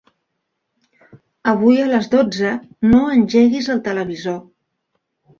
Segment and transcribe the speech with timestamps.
[1.51, 2.53] Avui a les dotze
[2.93, 4.41] no engeguis el televisor.